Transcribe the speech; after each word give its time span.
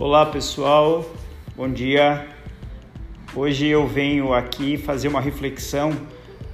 Olá 0.00 0.24
pessoal, 0.26 1.04
bom 1.56 1.68
dia. 1.68 2.28
Hoje 3.34 3.66
eu 3.66 3.84
venho 3.84 4.32
aqui 4.32 4.76
fazer 4.76 5.08
uma 5.08 5.20
reflexão 5.20 5.90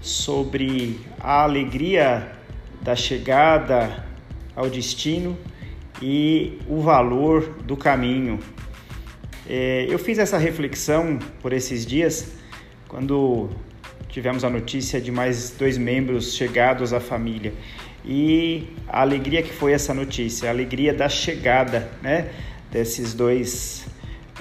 sobre 0.01 0.99
a 1.21 1.43
alegria 1.43 2.33
da 2.81 2.97
chegada 2.97 4.03
ao 4.57 4.71
destino 4.71 5.37
e 6.01 6.59
o 6.67 6.81
valor 6.81 7.43
do 7.67 7.77
caminho. 7.77 8.41
É, 9.47 9.85
eu 9.91 9.99
fiz 9.99 10.19
essa 10.19 10.39
reflexão 10.39 11.19
por 11.43 11.53
esses 11.53 11.85
dias 11.85 12.33
quando 12.89 13.51
tivemos 14.09 14.43
a 14.43 14.49
notícia 14.49 14.99
de 14.99 15.13
mais 15.13 15.51
dois 15.51 15.77
membros 15.77 16.35
chegados 16.35 16.95
à 16.95 16.99
família 16.99 17.53
e 18.07 18.69
a 18.89 19.03
alegria 19.03 19.43
que 19.43 19.53
foi 19.53 19.73
essa 19.73 19.93
notícia, 19.93 20.49
a 20.49 20.51
alegria 20.51 20.95
da 20.95 21.11
chegada, 21.11 21.91
né, 22.03 22.31
desses 22.75 23.15
dois 23.15 23.87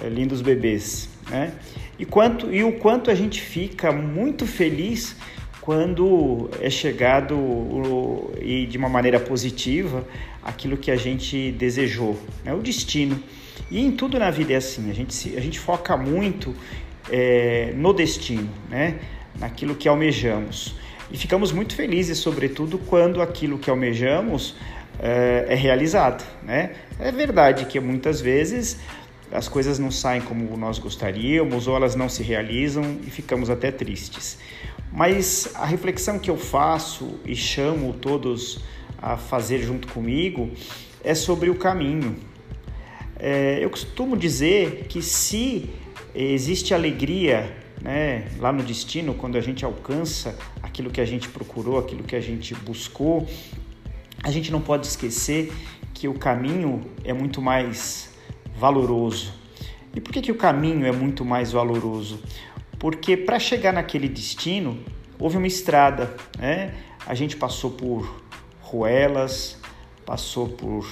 é, 0.04 0.10
lindos 0.10 0.41
bebês, 0.41 1.08
né? 1.30 1.54
E 2.00 2.05
quanto 2.05 2.52
e 2.52 2.64
o 2.64 2.74
quanto 2.74 3.12
a 3.12 3.16
gente 3.16 3.40
fica 3.40 3.91
muito 3.91 4.48
feliz 4.48 5.16
quando 5.62 6.50
é 6.60 6.70
chegado 6.70 7.36
o, 7.36 8.34
e 8.41 8.66
de 8.66 8.76
uma 8.76 8.90
maneira 8.90 9.20
positiva 9.20 10.05
aquilo 10.44 10.76
que 10.76 10.90
a 10.90 10.96
gente 10.96 11.52
desejou, 11.52 12.20
né? 12.44 12.54
o 12.54 12.60
destino. 12.60 13.18
E 13.70 13.80
em 13.80 13.91
tudo 13.91 14.18
na 14.18 14.32
vida 14.32 14.52
é 14.54 14.55
assim, 14.58 14.90
a 14.90 14.94
gente, 14.94 15.38
a 15.38 15.40
gente 15.40 15.60
foca 15.60 15.96
muito 15.96 16.54
é, 17.10 17.72
no 17.77 17.94
destino, 17.94 18.50
né? 18.68 19.00
naquilo 19.40 19.76
que 19.76 19.88
almejamos. 19.88 20.76
E 21.12 21.18
ficamos 21.18 21.52
muito 21.52 21.76
felizes, 21.76 22.18
sobretudo, 22.18 22.77
quando 22.80 23.22
aquilo 23.22 23.58
que 23.60 23.70
almejamos 23.70 24.55
é, 25.00 25.46
é 25.50 25.56
realizado. 25.56 26.24
Né? 26.44 26.76
É 27.00 27.12
verdade 27.12 27.66
que 27.66 27.80
muitas 27.80 28.22
vezes 28.22 28.80
as 29.32 29.48
coisas 29.48 29.80
não 29.80 29.90
saem 29.90 30.22
como 30.22 30.55
nós 30.55 30.77
gostaríamos 30.77 31.68
ou 31.68 31.76
elas 31.76 31.96
não 31.96 32.08
se 32.08 32.22
realizam 32.22 33.00
e 33.05 33.10
ficamos 33.10 33.50
até 33.50 33.72
tristes. 33.72 34.38
Mas 34.91 35.50
a 35.55 35.66
reflexão 35.66 36.20
que 36.20 36.30
eu 36.30 36.38
faço 36.38 37.20
e 37.26 37.35
chamo 37.35 37.94
todos 37.94 38.60
a 39.02 39.18
fazer 39.18 39.60
junto 39.63 39.88
comigo 39.88 40.52
é 41.04 41.16
sobre 41.16 41.50
o 41.50 41.55
caminho. 41.55 42.16
É, 43.20 43.60
eu 43.62 43.70
costumo 43.70 44.16
dizer 44.16 44.85
que 44.88 45.02
se 45.02 45.70
existe 46.13 46.74
alegria 46.74 47.57
né, 47.82 48.28
lá 48.40 48.54
no 48.54 48.63
destino, 48.63 49.13
quando 49.13 49.38
a 49.38 49.41
gente 49.41 49.66
alcança 49.66 50.38
aquilo 50.62 50.90
que 50.90 51.02
a 51.02 51.05
gente 51.05 51.28
procurou, 51.28 51.80
aquilo 51.80 52.04
que 52.04 52.16
a 52.16 52.22
gente 52.22 52.54
buscou, 52.55 53.28
a 54.24 54.32
gente 54.32 54.52
não 54.52 54.62
pode 54.62 54.88
esquecer 54.88 55.54
que 55.93 56.07
o 56.07 56.13
caminho 56.13 56.82
é 57.04 57.12
muito 57.12 57.41
mais 57.41 58.13
valoroso. 58.57 59.34
E 59.93 59.99
por 59.99 60.13
que, 60.13 60.21
que 60.21 60.32
o 60.32 60.35
caminho 60.35 60.85
é 60.85 60.91
muito 60.91 61.26
mais 61.26 61.52
valoroso? 61.52 62.20
Porque 62.79 63.18
para 63.18 63.38
chegar 63.38 63.74
naquele 63.74 64.07
destino 64.07 64.79
houve 65.19 65.38
uma 65.38 65.47
estrada, 65.47 66.16
né? 66.40 66.74
A 67.06 67.13
gente 67.13 67.35
passou 67.35 67.72
por 67.72 68.24
ruelas, 68.62 69.59
passou 70.06 70.47
por 70.47 70.88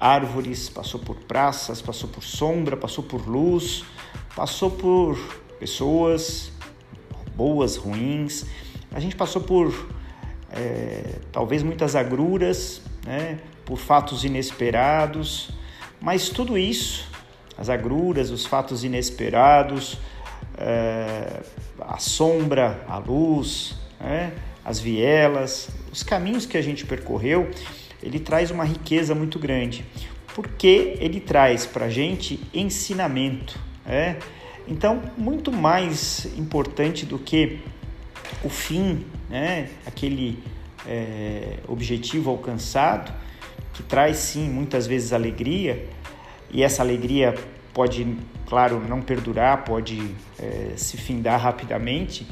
árvores, 0.00 0.70
passou 0.70 0.98
por 0.98 1.16
praças, 1.16 1.82
passou 1.82 2.08
por 2.08 2.24
sombra, 2.24 2.76
passou 2.76 3.04
por 3.04 3.28
luz, 3.28 3.84
passou 4.34 4.70
por 4.70 5.18
pessoas 5.58 6.50
boas, 7.36 7.76
ruins. 7.76 8.46
A 8.90 8.98
gente 8.98 9.14
passou 9.14 9.42
por 9.42 9.99
é, 10.52 11.02
talvez 11.32 11.62
muitas 11.62 11.94
agruras, 11.94 12.82
né, 13.04 13.38
por 13.64 13.78
fatos 13.78 14.24
inesperados, 14.24 15.50
mas 16.00 16.28
tudo 16.28 16.58
isso, 16.58 17.08
as 17.56 17.68
agruras, 17.68 18.30
os 18.30 18.46
fatos 18.46 18.84
inesperados, 18.84 19.98
é, 20.58 21.40
a 21.80 21.98
sombra, 21.98 22.84
a 22.88 22.98
luz, 22.98 23.76
né, 24.00 24.32
as 24.64 24.78
vielas, 24.78 25.68
os 25.92 26.02
caminhos 26.02 26.46
que 26.46 26.56
a 26.56 26.62
gente 26.62 26.84
percorreu, 26.84 27.50
ele 28.02 28.18
traz 28.18 28.50
uma 28.50 28.64
riqueza 28.64 29.14
muito 29.14 29.38
grande, 29.38 29.84
porque 30.34 30.96
ele 31.00 31.20
traz 31.20 31.66
para 31.66 31.86
a 31.86 31.90
gente 31.90 32.40
ensinamento. 32.52 33.58
Né? 33.84 34.18
Então, 34.66 35.02
muito 35.16 35.50
mais 35.52 36.26
importante 36.38 37.04
do 37.04 37.18
que 37.18 37.60
o 38.44 38.48
fim, 38.48 39.04
né? 39.28 39.68
aquele 39.86 40.42
é, 40.86 41.58
objetivo 41.68 42.30
alcançado, 42.30 43.12
que 43.72 43.82
traz 43.82 44.16
sim 44.18 44.48
muitas 44.48 44.86
vezes 44.86 45.12
alegria, 45.12 45.88
e 46.52 46.62
essa 46.62 46.82
alegria 46.82 47.34
pode, 47.72 48.16
claro, 48.46 48.82
não 48.88 49.00
perdurar, 49.00 49.64
pode 49.64 50.14
é, 50.38 50.72
se 50.76 50.96
findar 50.96 51.40
rapidamente. 51.40 52.26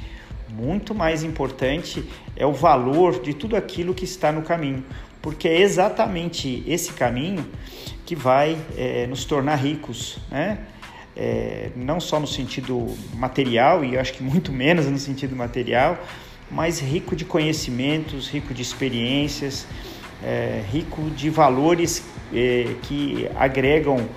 Muito 0.49 0.95
mais 0.95 1.23
importante 1.23 2.05
é 2.35 2.45
o 2.45 2.53
valor 2.53 3.21
de 3.23 3.35
tudo 3.35 3.55
aquilo 3.55 3.95
que 3.95 4.05
está 4.05 4.33
no 4.33 4.43
caminho, 4.43 4.85
porque 5.23 5.47
é 5.47 5.61
exatamente 5.61 6.65
esse 6.67 6.93
caminho 6.93 7.47
que 8.05 8.17
vai 8.17 8.57
é, 8.77 9.07
nos 9.07 9.25
tornar 9.25 9.57
ricos, 9.57 10.19
né? 10.31 10.59
É, 11.19 11.71
não 11.75 12.01
só 12.01 12.21
no 12.21 12.27
sentido 12.27 12.87
material, 13.15 13.85
e 13.85 13.99
acho 13.99 14.13
que 14.13 14.23
muito 14.23 14.53
menos 14.53 14.87
no 14.87 14.99
sentido 14.99 15.35
material, 15.35 15.99
mas 16.51 16.79
rico 16.81 17.17
de 17.17 17.25
conhecimentos, 17.25 18.29
rico 18.29 18.55
de 18.55 18.63
experiências, 18.63 19.67
é, 20.23 20.63
rico 20.71 21.11
de 21.11 21.29
valores 21.29 22.05
é, 22.33 22.75
que 22.83 23.29
agregam 23.37 24.09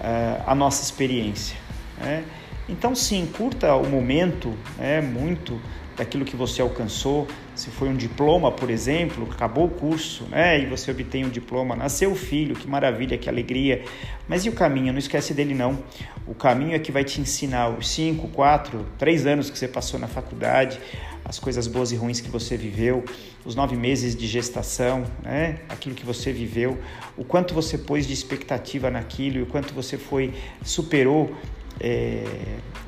é, 0.00 0.40
a 0.46 0.54
nossa 0.54 0.82
experiência. 0.82 1.56
Né? 1.98 2.24
Então, 2.70 2.94
sim, 2.94 3.28
curta 3.36 3.74
o 3.74 3.88
momento 3.88 4.56
né, 4.78 5.00
muito 5.00 5.60
daquilo 5.96 6.24
que 6.24 6.36
você 6.36 6.62
alcançou. 6.62 7.26
Se 7.54 7.68
foi 7.68 7.88
um 7.88 7.96
diploma, 7.96 8.50
por 8.52 8.70
exemplo, 8.70 9.28
acabou 9.30 9.66
o 9.66 9.68
curso, 9.68 10.24
né? 10.30 10.58
E 10.58 10.66
você 10.66 10.90
obtém 10.90 11.26
um 11.26 11.28
diploma, 11.28 11.74
nasceu 11.74 12.12
o 12.12 12.14
filho, 12.14 12.54
que 12.54 12.66
maravilha, 12.66 13.18
que 13.18 13.28
alegria. 13.28 13.84
Mas 14.26 14.46
e 14.46 14.48
o 14.48 14.52
caminho? 14.52 14.92
Não 14.92 14.98
esquece 14.98 15.34
dele 15.34 15.52
não. 15.52 15.78
O 16.26 16.34
caminho 16.34 16.74
é 16.74 16.78
que 16.78 16.92
vai 16.92 17.04
te 17.04 17.20
ensinar 17.20 17.68
os 17.68 17.90
cinco, 17.90 18.28
quatro, 18.28 18.86
três 18.96 19.26
anos 19.26 19.50
que 19.50 19.58
você 19.58 19.68
passou 19.68 19.98
na 20.00 20.06
faculdade, 20.06 20.80
as 21.24 21.38
coisas 21.38 21.66
boas 21.66 21.92
e 21.92 21.96
ruins 21.96 22.20
que 22.20 22.30
você 22.30 22.56
viveu, 22.56 23.04
os 23.44 23.54
nove 23.54 23.76
meses 23.76 24.16
de 24.16 24.26
gestação, 24.26 25.04
né? 25.22 25.58
Aquilo 25.68 25.94
que 25.94 26.06
você 26.06 26.32
viveu, 26.32 26.78
o 27.16 27.24
quanto 27.24 27.52
você 27.52 27.76
pôs 27.76 28.06
de 28.06 28.14
expectativa 28.14 28.90
naquilo, 28.90 29.42
o 29.42 29.46
quanto 29.46 29.74
você 29.74 29.98
foi 29.98 30.32
superou 30.64 31.36
é, 31.80 32.24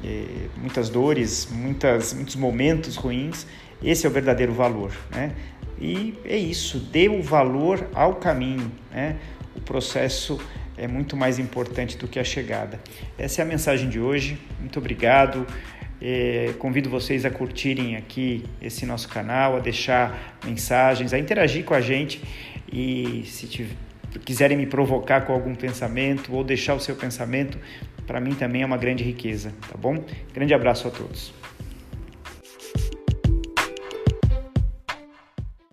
é, 0.05 0.25
muitas 0.57 0.89
dores, 0.89 1.49
muitas, 1.51 2.13
muitos 2.13 2.37
momentos 2.37 2.97
ruins. 2.97 3.47
Esse 3.83 4.07
é 4.07 4.09
o 4.09 4.13
verdadeiro 4.13 4.53
valor, 4.53 4.93
né? 5.11 5.33
E 5.81 6.15
é 6.25 6.37
isso, 6.37 6.79
dê 6.79 7.09
o 7.09 7.23
valor 7.23 7.89
ao 7.95 8.17
caminho, 8.17 8.71
né? 8.93 9.17
O 9.57 9.61
processo 9.61 10.39
é 10.77 10.87
muito 10.87 11.17
mais 11.17 11.39
importante 11.39 11.97
do 11.97 12.07
que 12.07 12.19
a 12.19 12.25
chegada. 12.25 12.81
Essa 13.19 13.43
é 13.43 13.45
a 13.45 13.47
mensagem 13.47 13.89
de 13.89 13.99
hoje. 13.99 14.39
Muito 14.61 14.79
obrigado. 14.79 15.47
É, 16.01 16.53
convido 16.59 16.91
vocês 16.91 17.25
a 17.25 17.31
curtirem 17.31 17.97
aqui 17.97 18.45
esse 18.61 18.85
nosso 18.85 19.09
canal, 19.09 19.57
a 19.57 19.61
deixar 19.61 20.39
mensagens, 20.45 21.13
a 21.13 21.19
interagir 21.19 21.65
com 21.65 21.75
a 21.75 21.81
gente 21.81 22.21
e 22.73 23.23
se 23.27 23.47
tiver, 23.47 23.77
quiserem 24.25 24.57
me 24.57 24.67
provocar 24.67 25.23
com 25.23 25.33
algum 25.33 25.55
pensamento 25.55 26.35
ou 26.35 26.43
deixar 26.43 26.75
o 26.75 26.81
seu 26.81 26.97
pensamento, 26.97 27.57
para 28.07 28.21
mim 28.21 28.35
também 28.35 28.63
é 28.63 28.67
uma 28.67 28.77
grande 28.77 29.03
riqueza, 29.03 29.53
tá 29.71 29.77
bom? 29.79 30.03
Grande 30.35 30.55
abraço 30.55 30.89
a 30.89 30.91
todos. 30.91 31.33